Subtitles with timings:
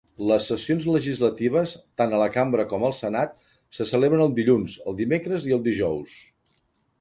[0.29, 3.37] Les sessions legislatives, tant a la Cambra com al Senat,
[3.81, 6.19] se celebren el dilluns, el dimecres i el dijous.